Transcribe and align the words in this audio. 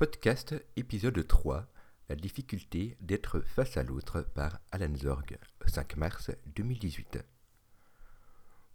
Podcast 0.00 0.54
épisode 0.76 1.26
3 1.26 1.66
La 2.08 2.16
difficulté 2.16 2.96
d'être 3.02 3.40
face 3.40 3.76
à 3.76 3.82
l'autre 3.82 4.22
par 4.22 4.58
Alan 4.72 4.96
Zorg, 4.96 5.36
5 5.66 5.98
mars 5.98 6.30
2018. 6.56 7.18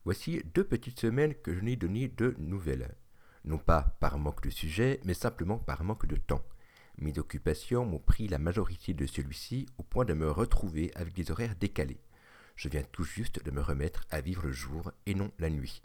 Voici 0.03 0.43
deux 0.53 0.63
petites 0.63 0.99
semaines 0.99 1.33
que 1.33 1.55
je 1.55 1.61
n'ai 1.61 1.77
donné 1.77 2.09
de 2.09 2.35
nouvelles. 2.37 2.93
Non 3.43 3.57
pas 3.57 3.97
par 3.99 4.19
manque 4.19 4.43
de 4.43 4.51
sujet, 4.51 4.99
mais 5.03 5.15
simplement 5.15 5.57
par 5.57 5.83
manque 5.83 6.05
de 6.05 6.15
temps. 6.15 6.45
Mes 6.99 7.17
occupations 7.17 7.87
m'ont 7.87 7.97
pris 7.97 8.27
la 8.27 8.37
majorité 8.37 8.93
de 8.93 9.07
celui-ci 9.07 9.65
au 9.79 9.83
point 9.83 10.05
de 10.05 10.13
me 10.13 10.29
retrouver 10.29 10.91
avec 10.93 11.15
des 11.15 11.31
horaires 11.31 11.55
décalés. 11.55 12.03
Je 12.55 12.69
viens 12.69 12.83
tout 12.83 13.03
juste 13.03 13.43
de 13.43 13.49
me 13.49 13.61
remettre 13.61 14.05
à 14.11 14.21
vivre 14.21 14.43
le 14.45 14.51
jour 14.51 14.91
et 15.07 15.15
non 15.15 15.31
la 15.39 15.49
nuit. 15.49 15.81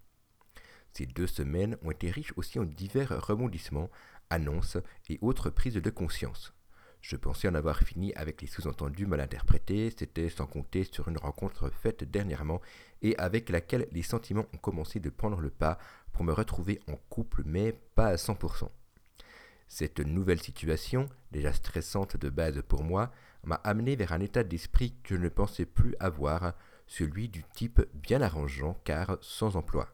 Ces 0.93 1.07
deux 1.07 1.27
semaines 1.27 1.77
ont 1.82 1.91
été 1.91 2.11
riches 2.11 2.32
aussi 2.36 2.59
en 2.59 2.64
divers 2.64 3.25
rebondissements 3.27 3.90
annonces 4.29 4.79
et 5.09 5.18
autres 5.20 5.50
prises 5.50 5.75
de 5.75 5.90
conscience. 5.90 6.53
Je 7.00 7.17
pensais 7.17 7.48
en 7.48 7.54
avoir 7.54 7.79
fini 7.79 8.12
avec 8.14 8.43
les 8.43 8.46
sous-entendus 8.46 9.07
mal 9.07 9.21
interprétés, 9.21 9.93
c'était 9.96 10.29
sans 10.29 10.46
compter 10.46 10.84
sur 10.84 11.08
une 11.08 11.17
rencontre 11.17 11.71
faite 11.71 12.04
dernièrement 12.04 12.61
et 13.00 13.17
avec 13.17 13.48
laquelle 13.48 13.89
les 13.93 14.03
sentiments 14.03 14.46
ont 14.53 14.58
commencé 14.58 15.00
de 15.00 15.08
prendre 15.08 15.40
le 15.40 15.50
pas 15.50 15.79
pour 16.12 16.25
me 16.25 16.32
retrouver 16.32 16.81
en 16.89 16.96
couple, 17.09 17.43
mais 17.46 17.72
pas 17.95 18.09
à 18.09 18.17
100%. 18.17 18.68
Cette 19.67 20.00
nouvelle 20.00 20.43
situation, 20.43 21.07
déjà 21.31 21.53
stressante 21.53 22.17
de 22.17 22.29
base 22.29 22.61
pour 22.68 22.82
moi, 22.82 23.12
m'a 23.45 23.54
amené 23.54 23.96
vers 23.96 24.12
un 24.12 24.20
état 24.20 24.43
d'esprit 24.43 24.95
que 25.03 25.14
je 25.14 25.20
ne 25.20 25.29
pensais 25.29 25.64
plus 25.64 25.95
avoir, 26.00 26.54
celui 26.86 27.29
du 27.29 27.45
type 27.54 27.81
bien 27.95 28.20
arrangeant 28.20 28.79
car 28.84 29.17
sans 29.20 29.57
emploi. 29.57 29.89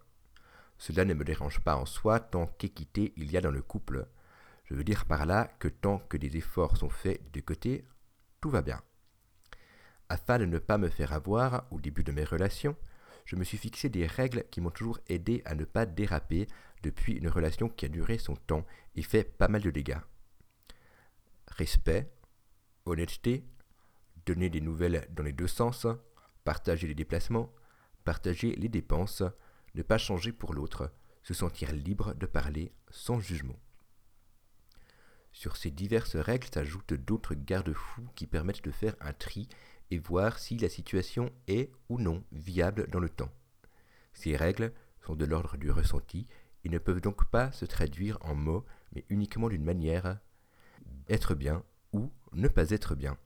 Cela 0.78 1.04
ne 1.04 1.14
me 1.14 1.24
dérange 1.24 1.60
pas 1.60 1.76
en 1.76 1.86
soi 1.86 2.20
tant 2.20 2.46
qu'équité 2.58 3.12
il 3.16 3.30
y 3.30 3.36
a 3.36 3.40
dans 3.40 3.50
le 3.50 3.62
couple, 3.62 4.06
je 4.64 4.74
veux 4.74 4.84
dire 4.84 5.06
par 5.06 5.26
là 5.26 5.50
que 5.58 5.68
tant 5.68 5.98
que 5.98 6.16
des 6.16 6.36
efforts 6.36 6.76
sont 6.76 6.90
faits 6.90 7.32
de 7.32 7.40
côté, 7.40 7.84
tout 8.40 8.50
va 8.50 8.62
bien. 8.62 8.82
Afin 10.08 10.38
de 10.38 10.44
ne 10.44 10.58
pas 10.58 10.78
me 10.78 10.88
faire 10.88 11.12
avoir 11.12 11.66
au 11.70 11.80
début 11.80 12.04
de 12.04 12.12
mes 12.12 12.24
relations, 12.24 12.76
je 13.24 13.36
me 13.36 13.44
suis 13.44 13.58
fixé 13.58 13.88
des 13.88 14.06
règles 14.06 14.44
qui 14.50 14.60
m'ont 14.60 14.70
toujours 14.70 15.00
aidé 15.08 15.42
à 15.44 15.54
ne 15.54 15.64
pas 15.64 15.86
déraper 15.86 16.46
depuis 16.82 17.14
une 17.14 17.28
relation 17.28 17.68
qui 17.68 17.84
a 17.84 17.88
duré 17.88 18.18
son 18.18 18.36
temps 18.36 18.64
et 18.94 19.02
fait 19.02 19.24
pas 19.24 19.48
mal 19.48 19.62
de 19.62 19.70
dégâts. 19.70 19.98
Respect, 21.48 22.08
honnêteté, 22.84 23.44
donner 24.26 24.50
des 24.50 24.60
nouvelles 24.60 25.08
dans 25.10 25.24
les 25.24 25.32
deux 25.32 25.48
sens, 25.48 25.86
partager 26.44 26.86
les 26.86 26.94
déplacements, 26.94 27.52
partager 28.04 28.54
les 28.54 28.68
dépenses, 28.68 29.24
ne 29.76 29.82
pas 29.82 29.98
changer 29.98 30.32
pour 30.32 30.54
l'autre, 30.54 30.90
se 31.22 31.34
sentir 31.34 31.72
libre 31.72 32.14
de 32.14 32.26
parler 32.26 32.72
sans 32.90 33.20
jugement. 33.20 33.58
Sur 35.32 35.56
ces 35.56 35.70
diverses 35.70 36.16
règles 36.16 36.48
s'ajoutent 36.52 36.94
d'autres 36.94 37.34
garde-fous 37.34 38.08
qui 38.14 38.26
permettent 38.26 38.64
de 38.64 38.70
faire 38.70 38.96
un 39.00 39.12
tri 39.12 39.48
et 39.90 39.98
voir 39.98 40.38
si 40.38 40.56
la 40.56 40.70
situation 40.70 41.30
est 41.46 41.70
ou 41.90 42.00
non 42.00 42.24
viable 42.32 42.88
dans 42.88 43.00
le 43.00 43.10
temps. 43.10 43.30
Ces 44.14 44.34
règles 44.34 44.72
sont 45.04 45.14
de 45.14 45.26
l'ordre 45.26 45.58
du 45.58 45.70
ressenti 45.70 46.26
et 46.64 46.70
ne 46.70 46.78
peuvent 46.78 47.02
donc 47.02 47.26
pas 47.26 47.52
se 47.52 47.66
traduire 47.66 48.18
en 48.22 48.34
mots, 48.34 48.64
mais 48.92 49.04
uniquement 49.10 49.50
d'une 49.50 49.64
manière 49.64 50.18
être 51.08 51.34
bien 51.34 51.62
ou 51.92 52.10
ne 52.32 52.48
pas 52.48 52.70
être 52.70 52.94
bien. 52.94 53.18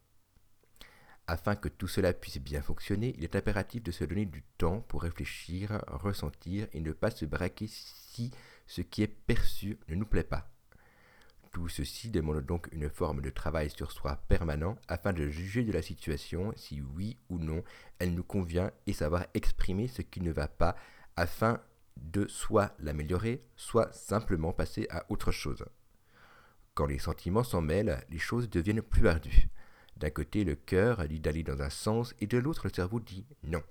Afin 1.31 1.55
que 1.55 1.69
tout 1.69 1.87
cela 1.87 2.13
puisse 2.13 2.39
bien 2.39 2.61
fonctionner, 2.61 3.15
il 3.17 3.23
est 3.23 3.37
impératif 3.37 3.85
de 3.85 3.93
se 3.93 4.03
donner 4.03 4.27
du 4.27 4.43
temps 4.59 4.81
pour 4.89 5.03
réfléchir, 5.03 5.81
ressentir 5.87 6.67
et 6.73 6.81
ne 6.81 6.91
pas 6.91 7.13
se 7.13 7.25
braquer 7.25 7.69
si 7.69 8.33
ce 8.67 8.81
qui 8.81 9.05
est 9.05 9.07
perçu 9.07 9.79
ne 9.87 9.95
nous 9.95 10.07
plaît 10.07 10.25
pas. 10.25 10.51
Tout 11.53 11.69
ceci 11.69 12.11
demande 12.11 12.41
donc 12.41 12.69
une 12.73 12.91
forme 12.91 13.21
de 13.21 13.31
travail 13.31 13.71
sur 13.71 13.93
soi 13.93 14.17
permanent 14.27 14.75
afin 14.89 15.13
de 15.13 15.29
juger 15.29 15.63
de 15.63 15.71
la 15.71 15.83
situation 15.83 16.53
si 16.57 16.81
oui 16.81 17.17
ou 17.29 17.39
non 17.39 17.63
elle 18.01 18.13
nous 18.13 18.25
convient 18.25 18.73
et 18.89 18.93
savoir 18.93 19.25
exprimer 19.33 19.87
ce 19.87 20.03
qui 20.03 20.23
ne 20.23 20.33
va 20.33 20.49
pas 20.49 20.75
afin 21.15 21.61
de 21.97 22.27
soit 22.27 22.75
l'améliorer, 22.81 23.45
soit 23.55 23.93
simplement 23.93 24.53
passer 24.53 24.89
à 24.91 25.07
autre 25.11 25.31
chose. 25.31 25.65
Quand 26.75 26.87
les 26.87 26.99
sentiments 26.99 27.45
s'en 27.45 27.61
mêlent, 27.61 28.05
les 28.11 28.19
choses 28.19 28.51
deviennent 28.51 28.83
plus 28.83 29.07
ardues. 29.07 29.49
D'un 30.01 30.09
côté, 30.09 30.45
le 30.45 30.55
cœur 30.55 31.07
dit 31.07 31.21
d'aller 31.21 31.43
dans 31.43 31.61
un 31.61 31.69
sens 31.69 32.15
et 32.21 32.27
de 32.27 32.39
l'autre, 32.39 32.63
le 32.65 32.73
cerveau 32.73 33.01
dit 33.01 33.27
non. 33.43 33.63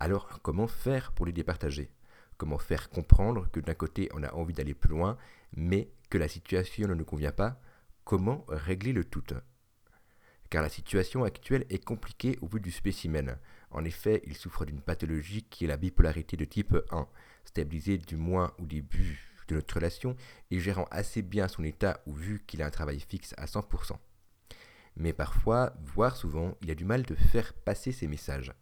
Alors, 0.00 0.40
comment 0.40 0.66
faire 0.66 1.12
pour 1.12 1.26
les 1.26 1.32
départager? 1.32 1.90
Comment 2.38 2.56
faire 2.56 2.88
comprendre 2.88 3.50
que 3.50 3.60
d'un 3.60 3.74
côté, 3.74 4.08
on 4.14 4.22
a 4.22 4.32
envie 4.32 4.54
d'aller 4.54 4.72
plus 4.72 4.88
loin, 4.88 5.18
mais 5.54 5.90
que 6.08 6.16
la 6.16 6.26
situation 6.26 6.88
ne 6.88 6.94
nous 6.94 7.04
convient 7.04 7.32
pas, 7.32 7.60
comment 8.04 8.46
régler 8.48 8.94
le 8.94 9.04
tout? 9.04 9.24
Car 10.48 10.62
la 10.62 10.70
situation 10.70 11.22
actuelle 11.22 11.66
est 11.68 11.84
compliquée 11.84 12.38
au 12.40 12.46
vu 12.46 12.58
du 12.58 12.70
spécimen. 12.70 13.36
En 13.70 13.84
effet, 13.84 14.22
il 14.26 14.34
souffre 14.34 14.64
d'une 14.64 14.80
pathologie 14.80 15.42
qui 15.42 15.66
est 15.66 15.68
la 15.68 15.76
bipolarité 15.76 16.38
de 16.38 16.46
type 16.46 16.74
1, 16.90 17.06
stabilisée 17.44 17.98
du 17.98 18.16
moins 18.16 18.54
au 18.58 18.64
début 18.64 19.20
de 19.48 19.56
notre 19.56 19.74
relation 19.74 20.16
et 20.50 20.60
gérant 20.60 20.88
assez 20.90 21.20
bien 21.20 21.46
son 21.46 21.62
état 21.62 22.00
au 22.06 22.12
vu 22.12 22.42
qu'il 22.46 22.62
a 22.62 22.66
un 22.66 22.70
travail 22.70 23.00
fixe 23.00 23.34
à 23.36 23.44
100%. 23.44 23.98
Mais 24.96 25.12
parfois, 25.12 25.74
voire 25.82 26.16
souvent, 26.16 26.56
il 26.60 26.70
a 26.70 26.74
du 26.74 26.84
mal 26.84 27.02
de 27.02 27.14
faire 27.14 27.54
passer 27.54 27.92
ses 27.92 28.06
messages. 28.06 28.52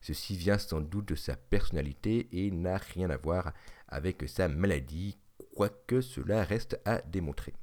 Ceci 0.00 0.36
vient 0.36 0.58
sans 0.58 0.80
doute 0.80 1.08
de 1.08 1.14
sa 1.14 1.36
personnalité 1.36 2.28
et 2.32 2.50
n'a 2.50 2.76
rien 2.76 3.10
à 3.10 3.16
voir 3.16 3.52
avec 3.88 4.28
sa 4.28 4.48
maladie 4.48 5.18
quoique 5.54 6.00
cela 6.00 6.44
reste 6.44 6.80
à 6.84 7.00
démontrer. 7.02 7.54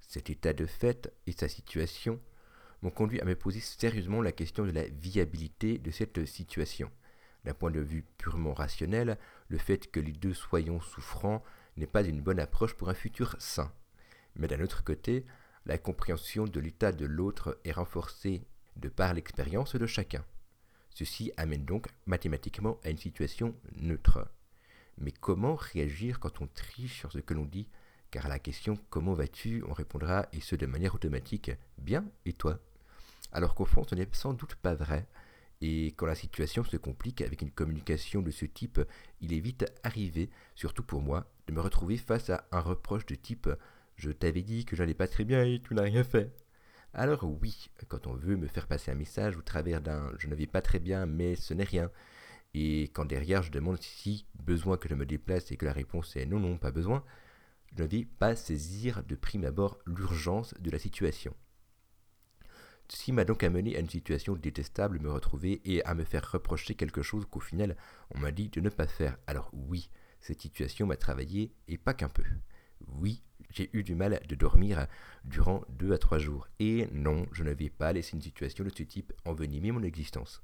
Cet 0.00 0.30
état 0.30 0.52
de 0.52 0.66
fait 0.66 1.12
et 1.26 1.32
sa 1.32 1.48
situation 1.48 2.20
m'ont 2.82 2.90
conduit 2.90 3.20
à 3.20 3.24
me 3.24 3.36
poser 3.36 3.60
sérieusement 3.60 4.22
la 4.22 4.32
question 4.32 4.64
de 4.64 4.70
la 4.70 4.84
viabilité 4.84 5.78
de 5.78 5.90
cette 5.90 6.24
situation. 6.26 6.90
D'un 7.44 7.54
point 7.54 7.70
de 7.70 7.80
vue 7.80 8.04
purement 8.18 8.52
rationnel, 8.52 9.18
le 9.48 9.58
fait 9.58 9.90
que 9.90 10.00
les 10.00 10.12
deux 10.12 10.34
soyons 10.34 10.80
souffrants 10.80 11.42
n'est 11.76 11.86
pas 11.86 12.02
une 12.02 12.20
bonne 12.20 12.40
approche 12.40 12.74
pour 12.74 12.88
un 12.88 12.94
futur 12.94 13.36
sain. 13.38 13.72
Mais 14.36 14.46
d'un 14.46 14.60
autre 14.60 14.84
côté, 14.84 15.24
la 15.66 15.78
compréhension 15.78 16.44
de 16.44 16.60
l'état 16.60 16.92
de 16.92 17.06
l'autre 17.06 17.58
est 17.64 17.72
renforcée 17.72 18.42
de 18.76 18.88
par 18.88 19.14
l'expérience 19.14 19.76
de 19.76 19.86
chacun. 19.86 20.24
Ceci 20.90 21.32
amène 21.36 21.64
donc 21.64 21.86
mathématiquement 22.06 22.78
à 22.84 22.90
une 22.90 22.98
situation 22.98 23.54
neutre. 23.76 24.26
Mais 24.98 25.12
comment 25.12 25.54
réagir 25.54 26.20
quand 26.20 26.40
on 26.40 26.46
triche 26.46 26.98
sur 26.98 27.12
ce 27.12 27.18
que 27.18 27.34
l'on 27.34 27.44
dit? 27.44 27.68
Car 28.10 28.26
à 28.26 28.28
la 28.28 28.38
question 28.38 28.76
comment 28.90 29.14
vas-tu 29.14 29.62
on 29.68 29.72
répondra, 29.72 30.26
et 30.32 30.40
ce 30.40 30.56
de 30.56 30.66
manière 30.66 30.94
automatique, 30.94 31.52
bien, 31.78 32.04
et 32.24 32.32
toi 32.32 32.58
Alors 33.32 33.54
qu'au 33.54 33.64
fond 33.64 33.84
ce 33.84 33.94
n'est 33.94 34.08
sans 34.12 34.34
doute 34.34 34.56
pas 34.56 34.74
vrai, 34.74 35.06
et 35.60 35.88
quand 35.96 36.06
la 36.06 36.14
situation 36.14 36.64
se 36.64 36.76
complique 36.76 37.20
avec 37.20 37.42
une 37.42 37.50
communication 37.50 38.22
de 38.22 38.30
ce 38.30 38.46
type, 38.46 38.80
il 39.20 39.32
est 39.34 39.40
vite 39.40 39.70
arrivé, 39.82 40.30
surtout 40.54 40.82
pour 40.82 41.02
moi, 41.02 41.26
de 41.46 41.52
me 41.52 41.60
retrouver 41.60 41.98
face 41.98 42.30
à 42.30 42.46
un 42.50 42.60
reproche 42.60 43.04
de 43.06 43.14
type 43.14 43.48
Je 44.00 44.10
t'avais 44.10 44.40
dit 44.40 44.64
que 44.64 44.76
j'allais 44.76 44.94
pas 44.94 45.08
très 45.08 45.26
bien 45.26 45.44
et 45.44 45.60
tu 45.60 45.74
n'as 45.74 45.82
rien 45.82 46.04
fait. 46.04 46.34
Alors 46.94 47.22
oui, 47.22 47.68
quand 47.88 48.06
on 48.06 48.14
veut 48.14 48.36
me 48.36 48.46
faire 48.46 48.66
passer 48.66 48.90
un 48.90 48.94
message 48.94 49.36
au 49.36 49.42
travers 49.42 49.82
d'un 49.82 50.10
Je 50.16 50.26
ne 50.26 50.34
vais 50.34 50.46
pas 50.46 50.62
très 50.62 50.78
bien 50.78 51.04
mais 51.04 51.36
ce 51.36 51.52
n'est 51.52 51.64
rien, 51.64 51.90
et 52.54 52.84
quand 52.94 53.04
derrière 53.04 53.42
je 53.42 53.52
demande 53.52 53.78
si 53.82 54.24
besoin 54.42 54.78
que 54.78 54.88
je 54.88 54.94
me 54.94 55.04
déplace 55.04 55.52
et 55.52 55.58
que 55.58 55.66
la 55.66 55.74
réponse 55.74 56.16
est 56.16 56.24
non, 56.24 56.40
non, 56.40 56.56
pas 56.56 56.70
besoin, 56.70 57.04
je 57.76 57.82
ne 57.82 57.88
vais 57.88 58.06
pas 58.06 58.34
saisir 58.34 59.04
de 59.04 59.16
prime 59.16 59.44
abord 59.44 59.78
l'urgence 59.84 60.54
de 60.58 60.70
la 60.70 60.78
situation. 60.78 61.36
Ceci 62.88 63.12
m'a 63.12 63.26
donc 63.26 63.44
amené 63.44 63.76
à 63.76 63.80
une 63.80 63.90
situation 63.90 64.34
détestable, 64.34 64.98
me 64.98 65.12
retrouver 65.12 65.60
et 65.66 65.84
à 65.84 65.94
me 65.94 66.04
faire 66.04 66.32
reprocher 66.32 66.74
quelque 66.74 67.02
chose 67.02 67.26
qu'au 67.26 67.40
final 67.40 67.76
on 68.14 68.18
m'a 68.18 68.32
dit 68.32 68.48
de 68.48 68.62
ne 68.62 68.70
pas 68.70 68.86
faire. 68.86 69.18
Alors 69.26 69.50
oui, 69.52 69.90
cette 70.22 70.40
situation 70.40 70.86
m'a 70.86 70.96
travaillé 70.96 71.52
et 71.68 71.76
pas 71.76 71.92
qu'un 71.92 72.08
peu. 72.08 72.24
Oui, 72.86 73.22
j'ai 73.50 73.70
eu 73.72 73.82
du 73.82 73.94
mal 73.94 74.20
de 74.28 74.34
dormir 74.34 74.86
durant 75.24 75.64
deux 75.68 75.92
à 75.92 75.98
trois 75.98 76.18
jours. 76.18 76.48
Et 76.58 76.88
non, 76.92 77.26
je 77.32 77.44
ne 77.44 77.52
vais 77.52 77.70
pas 77.70 77.92
laisser 77.92 78.16
une 78.16 78.22
situation 78.22 78.64
de 78.64 78.70
ce 78.70 78.82
type 78.82 79.12
envenimer 79.24 79.72
mon 79.72 79.82
existence. 79.82 80.42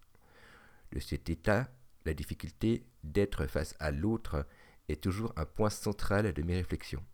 De 0.93 1.01
cet 1.01 1.31
état 1.31 1.69
la 2.07 2.15
difficulté 2.15 2.87
d'être 3.03 3.47
face 3.47 3.75
à 3.81 3.91
l'autre 3.91 4.47
est 4.89 5.03
toujours 5.03 5.33
un 5.37 5.45
point 5.45 5.71
central 5.71 6.33
de 6.33 6.43
mes 6.43 6.55
réflexions. 6.55 7.05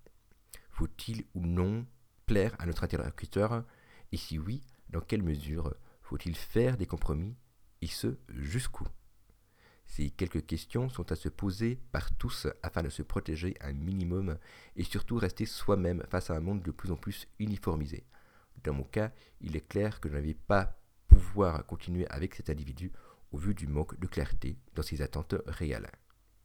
Faut-il 0.70 1.24
ou 1.34 1.46
non 1.46 1.86
plaire 2.26 2.54
à 2.58 2.66
notre 2.66 2.84
interlocuteur? 2.84 3.64
Et 4.12 4.18
si 4.18 4.38
oui, 4.38 4.60
dans 4.90 5.00
quelle 5.00 5.22
mesure 5.22 5.74
faut-il 6.02 6.36
faire 6.36 6.76
des 6.76 6.86
compromis? 6.86 7.34
Et 7.80 7.86
ce, 7.86 8.18
jusqu'où? 8.28 8.86
Ces 9.94 10.08
quelques 10.08 10.46
questions 10.46 10.88
sont 10.88 11.12
à 11.12 11.16
se 11.16 11.28
poser 11.28 11.78
par 11.92 12.14
tous 12.14 12.46
afin 12.62 12.82
de 12.82 12.88
se 12.88 13.02
protéger 13.02 13.54
un 13.60 13.74
minimum 13.74 14.38
et 14.74 14.84
surtout 14.84 15.16
rester 15.16 15.44
soi-même 15.44 16.02
face 16.08 16.30
à 16.30 16.34
un 16.34 16.40
monde 16.40 16.62
de 16.62 16.70
plus 16.70 16.90
en 16.90 16.96
plus 16.96 17.28
uniformisé. 17.38 18.06
Dans 18.64 18.72
mon 18.72 18.84
cas, 18.84 19.12
il 19.42 19.54
est 19.54 19.68
clair 19.68 20.00
que 20.00 20.08
je 20.08 20.14
n'avais 20.14 20.32
pas 20.32 20.78
pouvoir 21.08 21.66
continuer 21.66 22.08
avec 22.08 22.34
cet 22.34 22.48
individu 22.48 22.90
au 23.32 23.36
vu 23.36 23.52
du 23.52 23.66
manque 23.66 24.00
de 24.00 24.06
clarté 24.06 24.56
dans 24.74 24.82
ses 24.82 25.02
attentes 25.02 25.34
réelles. 25.46 25.90